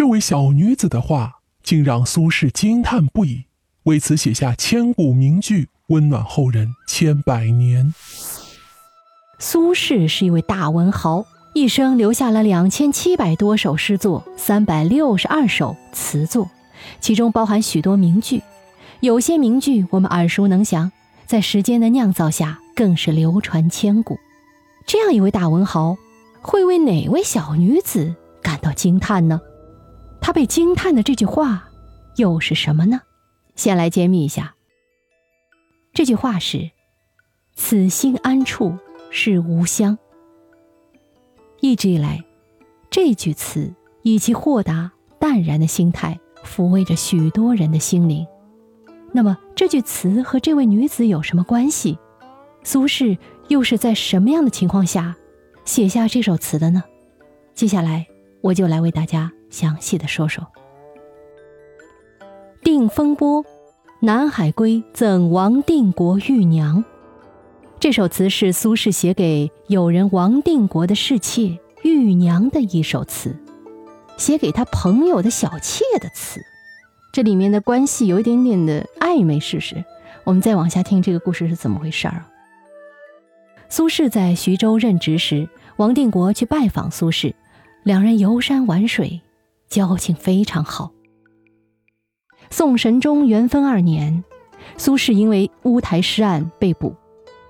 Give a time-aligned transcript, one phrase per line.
[0.00, 3.44] 这位小女子的话竟让苏轼惊叹不已，
[3.82, 7.92] 为此写下千古名句，温暖后人千百年。
[9.38, 16.48] 苏轼是一位大文豪，一生留下了两千七百多首诗作，三百六十二首词作，
[16.98, 18.42] 其中包含许多名句。
[19.00, 20.90] 有些名句我们耳熟能详，
[21.26, 24.18] 在时间的酿造下，更是流传千古。
[24.86, 25.98] 这样一位大文豪，
[26.40, 29.38] 会为哪位小女子感到惊叹呢？
[30.20, 31.68] 他被惊叹的这句话
[32.16, 33.00] 又是什么呢？
[33.56, 34.54] 先来揭秘一下。
[35.92, 36.70] 这句话是
[37.54, 38.76] ：“此心安处
[39.10, 39.98] 是吾乡。”
[41.60, 42.24] 一直以来，
[42.90, 48.26] 这句词以其豁达淡然的心态，抚慰着许多人的心灵。
[49.12, 51.98] 那么，这句词和这位女子有什么关系？
[52.62, 55.16] 苏轼又是在什么样的情况下
[55.64, 56.84] 写下这首词的呢？
[57.54, 58.06] 接下来，
[58.42, 59.32] 我就来为大家。
[59.50, 60.46] 详细的说说。
[62.62, 63.44] 《定风波》，
[64.00, 66.84] 南海归赠王定国玉娘。
[67.78, 73.34] 这首词是苏轼写给友人王定国的侍妾玉娘的一首词，
[74.18, 76.40] 写给他朋友的小妾的词。
[77.12, 79.82] 这里面的关系有一点点的暧昧，试试。
[80.24, 82.28] 我们再往下听这个故事是怎么回事儿啊。
[83.70, 87.32] 苏轼在徐州任职时，王定国去拜访苏轼，
[87.82, 89.22] 两人游山玩水。
[89.70, 90.90] 交情非常好。
[92.50, 94.24] 宋神宗元丰二年，
[94.76, 96.96] 苏轼因为乌台诗案被捕，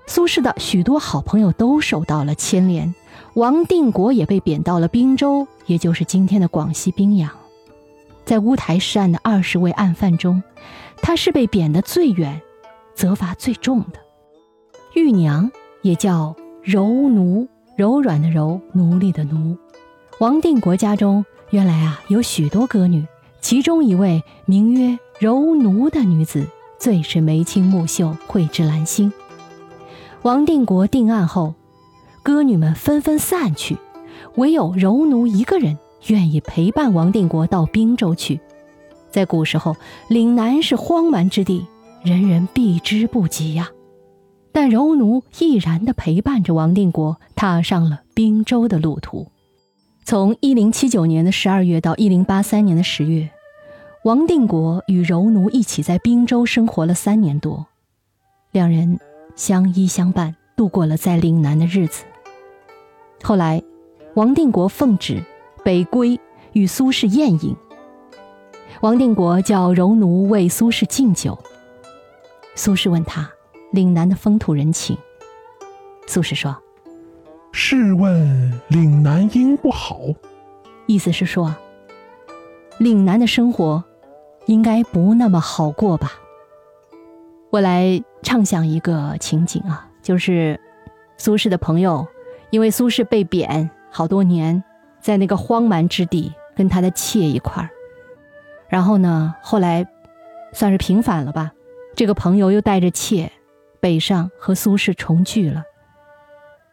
[0.05, 2.93] 苏轼的许多好朋友都受到了牵连，
[3.33, 7.31] 王定国也被贬到了滨州，也就是今天的广西宾阳。
[8.23, 10.43] 在乌台诗案的二十位案犯中，
[11.01, 12.39] 他是被贬的最远、
[12.93, 13.99] 责罚最重的。
[14.93, 19.57] 玉娘也叫柔奴，柔软的柔，奴隶的奴。
[20.19, 21.25] 王定国家中。
[21.51, 23.05] 原来啊，有许多歌女，
[23.41, 26.47] 其中一位名曰柔奴的女子，
[26.79, 29.11] 最是眉清目秀，蕙质兰心。
[30.21, 31.53] 王定国定案后，
[32.23, 33.77] 歌女们纷纷散去，
[34.35, 38.39] 唯有柔奴一个人愿意陪伴王定国到滨州去。
[39.09, 39.75] 在古时候，
[40.07, 41.65] 岭南是荒蛮之地，
[42.01, 43.69] 人人避之不及呀。
[44.53, 49.27] 但柔奴毅然地陪伴着王定国，踏上了滨州的路途。
[50.03, 53.29] 从一零七九年的十二月到一零八三年的十月，
[54.03, 57.65] 王定国与柔奴一起在滨州生活了三年多，
[58.51, 58.99] 两人
[59.35, 62.03] 相依相伴，度过了在岭南的日子。
[63.23, 63.61] 后来，
[64.15, 65.23] 王定国奉旨
[65.63, 66.19] 北归，
[66.53, 67.55] 与苏轼宴饮。
[68.81, 71.37] 王定国叫柔奴为苏轼敬酒。
[72.55, 73.29] 苏轼问他
[73.71, 74.97] 岭南的风土人情，
[76.07, 76.57] 苏轼说。
[77.53, 79.99] 试问岭南应不好？
[80.87, 81.53] 意思是说，
[82.79, 83.83] 岭南的生活
[84.45, 86.13] 应该不那么好过吧？
[87.49, 90.59] 我来畅想一个情景啊，就是
[91.17, 92.07] 苏轼的朋友，
[92.49, 94.63] 因为苏轼被贬好多年，
[95.01, 97.69] 在那个荒蛮之地跟他的妾一块儿，
[98.69, 99.85] 然后呢，后来
[100.53, 101.51] 算是平反了吧，
[101.95, 103.29] 这个朋友又带着妾
[103.81, 105.63] 北上和苏轼重聚了。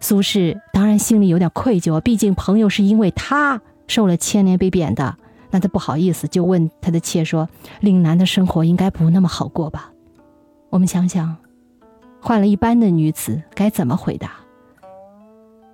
[0.01, 5.17] 苏轼当然心里有点愧疚啊，毕竟朋友是因为他受了牵连被贬的，
[5.51, 7.49] 那他不好意思，就问他的妾说
[7.81, 9.91] ：“岭南的生活应该不那么好过吧？”
[10.71, 11.37] 我们想想，
[12.21, 14.33] 换了一般的女子该怎么回答？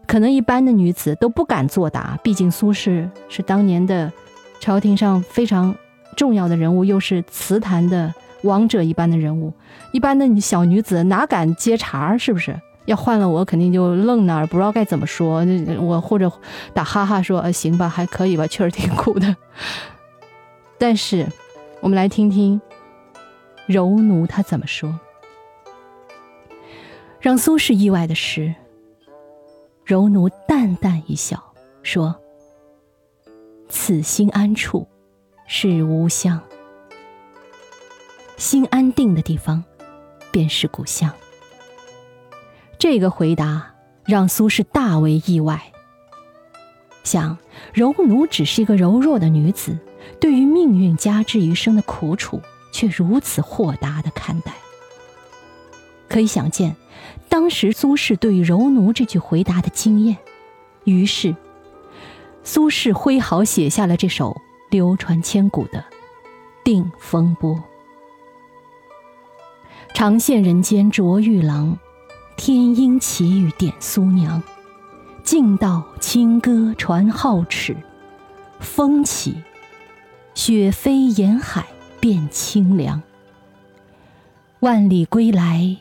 [0.06, 4.12] 可能一般的女子都不敢作答，毕竟苏轼是当年的
[4.60, 5.74] 朝廷上非常
[6.16, 9.52] 重要的人物，又是词坛的王者一般的人物，
[9.92, 12.18] 一般的小女子哪敢接茬儿？
[12.18, 12.58] 是不是？
[12.86, 15.44] 要换了我，肯定就愣那儿，不知道该怎么说。
[15.80, 16.30] 我或者
[16.72, 19.36] 打哈哈说：“呃，行吧，还可以吧，确实挺苦的。”
[20.78, 21.26] 但是，
[21.80, 22.60] 我们来听听
[23.66, 25.00] 柔奴他怎么说。
[27.20, 28.54] 让苏轼意外的是，
[29.84, 31.42] 柔奴淡淡一笑，
[31.82, 32.14] 说
[33.70, 34.86] ：“此心安处
[35.46, 36.38] 是吾乡。
[38.36, 39.64] 心安定的地方，
[40.30, 41.10] 便是故乡。”
[42.84, 43.72] 这个回答
[44.04, 45.72] 让苏轼大为意外。
[47.02, 47.38] 想
[47.72, 49.78] 柔奴只是一个柔弱的女子，
[50.20, 52.42] 对于命运加之于生的苦楚，
[52.72, 54.52] 却如此豁达的看待。
[56.10, 56.76] 可以想见，
[57.30, 60.18] 当时苏轼对于柔奴这句回答的惊艳。
[60.84, 61.34] 于是，
[62.42, 64.36] 苏轼挥毫写下了这首
[64.68, 65.78] 流传千古的
[66.62, 67.54] 《定风波》：
[69.94, 71.78] 长羡人间卓玉郎。
[72.36, 74.42] 天鹰奇语点苏娘，
[75.22, 77.76] 静道清歌传皓齿。
[78.60, 79.42] 风起，
[80.34, 81.66] 雪飞沿海
[82.00, 83.02] 变清凉。
[84.60, 85.76] 万里归来，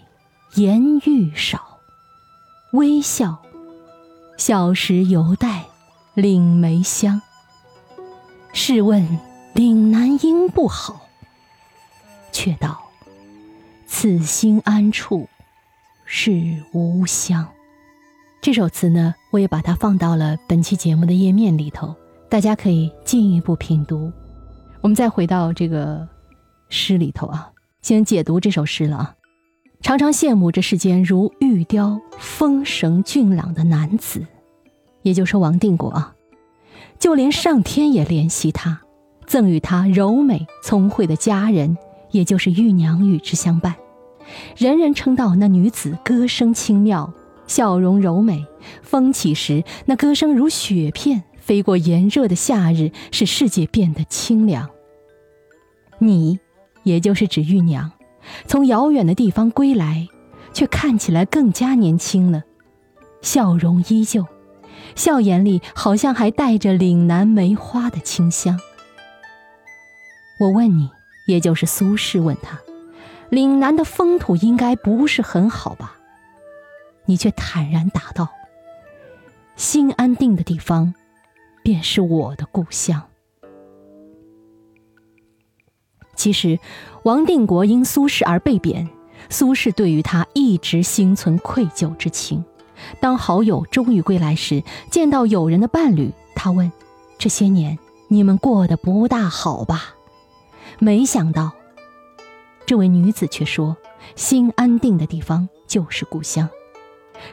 [0.56, 1.80] 颜愈少，
[2.72, 3.42] 微笑，
[4.38, 5.66] 小时犹带
[6.14, 7.22] 岭梅香。
[8.54, 9.20] 试问
[9.54, 11.02] 岭南应不好？
[12.32, 12.80] 却道
[13.88, 15.28] 此心安处
[16.16, 17.44] 是吾乡。
[18.40, 21.96] 这首词呢，我也把它放到了本期节目的页面里头，
[22.30, 24.14] 大家可以进一步品读。
[24.82, 26.08] 我们再回到这个
[26.70, 27.52] 诗里头啊。
[27.82, 29.16] 先解读这首诗了啊！
[29.82, 34.24] 常常羡慕这世间如玉雕、丰神俊朗的男子，
[35.02, 36.14] 也就说王定国啊，
[37.00, 38.80] 就连上天也怜惜他，
[39.26, 41.76] 赠予他柔美聪慧的佳人，
[42.12, 43.74] 也就是玉娘与之相伴。
[44.58, 47.14] 人人称道那女子歌声清妙，
[47.48, 48.46] 笑容柔美，
[48.82, 54.70] 风起时那歌声如雪片飞过炎热的夏日，使世界变得清凉。
[56.00, 56.40] 你。
[56.84, 57.94] 也就是指玉娘，
[58.46, 60.10] 从遥远的地方归来，
[60.52, 62.44] 却看起来更加年轻了，
[63.22, 64.26] 笑容依旧，
[64.94, 68.60] 笑眼里好像还带着岭南梅花的清香。
[70.42, 70.90] 我问你，
[71.26, 72.60] 也就是苏轼问他，
[73.34, 75.96] 岭南的风土应该不是很好吧？
[77.06, 78.30] 你却坦然答道：
[79.56, 80.94] 心安定的地方，
[81.64, 83.02] 便是我的故乡。
[86.16, 86.60] 其实，
[87.02, 88.88] 王定国因苏轼而被贬，
[89.32, 92.46] 苏轼对于他一直心存愧疚之情。
[93.00, 96.72] 当好友终于归来时，见到友人的伴侣，他问
[97.18, 99.96] ：“这些年你们过得不大好吧？”
[100.78, 101.52] 没想到，
[102.66, 103.76] 这位女子却说
[104.16, 106.50] ：“心安定的地方就是故乡。”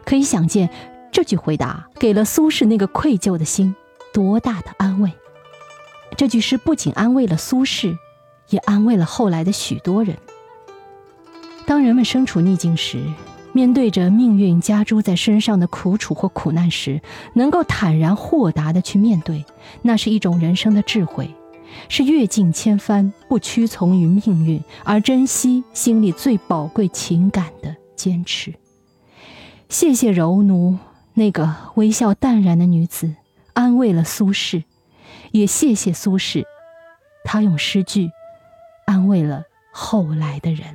[0.05, 0.71] 可以想见，
[1.13, 3.75] 这句回答给了苏轼那个愧疚的心
[4.13, 5.13] 多大的安慰。
[6.17, 7.97] 这句诗不仅安慰了苏轼。
[8.51, 10.17] 也安慰了后来的许多人。
[11.67, 13.01] 当人们身处逆境时，
[13.53, 17.01] 面对着命运加诸在身上的苦楚或苦难时，
[17.35, 19.45] 能够坦然豁达的去面对，
[19.83, 21.33] 那是一种人生的智慧，
[21.89, 28.55] 是阅尽千帆不屈从于命运而珍惜心里最宝贵情感的坚持。
[29.69, 30.79] 谢谢柔奴
[31.15, 33.15] 那个微笑淡然的女子，
[33.53, 34.65] 安慰了苏轼，
[35.33, 36.45] 也谢谢苏轼，
[37.25, 38.11] 他用诗句。
[38.87, 40.67] 安慰了后来的人。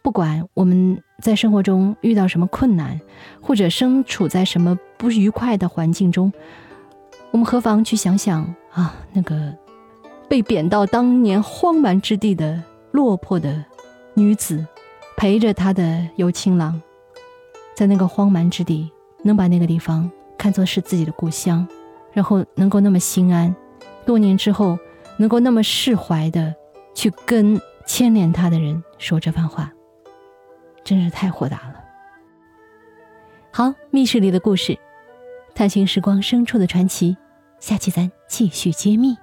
[0.00, 2.98] 不管我们在生活中遇到什么困难，
[3.42, 6.32] 或者身处在什么不愉快的环境中，
[7.32, 8.42] 我们何妨去想想
[8.72, 9.54] 啊，那个
[10.28, 13.64] 被贬到当年荒蛮之地的落魄的
[14.14, 14.66] 女子，
[15.16, 16.80] 陪着她的有情郎，
[17.74, 18.90] 在那个荒蛮之地，
[19.22, 21.66] 能把那个地方看作是自己的故乡，
[22.12, 23.54] 然后能够那么心安，
[24.04, 24.78] 多年之后
[25.18, 26.54] 能够那么释怀的。
[26.94, 29.70] 去跟牵连他的人说这番话，
[30.82, 31.74] 真是太豁达了。
[33.52, 34.78] 好，密室里的故事，
[35.54, 37.14] 探寻时光深处的传奇，
[37.60, 39.14] 下期咱继续揭秘。